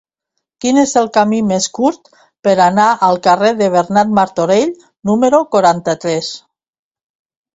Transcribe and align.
Quin 0.63 0.77
és 0.83 0.93
el 1.01 1.09
camí 1.17 1.41
més 1.49 1.65
curt 1.79 2.09
per 2.47 2.55
anar 2.67 2.87
al 3.07 3.21
carrer 3.27 3.51
de 3.59 3.67
Bernat 3.75 4.15
Martorell 4.21 4.73
número 5.11 5.43
quaranta-tres? 5.57 6.31